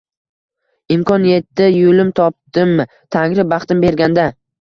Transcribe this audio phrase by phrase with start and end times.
[0.95, 2.73] Imkon etdi yulim topdim
[3.17, 4.27] Tangri baxtim berganda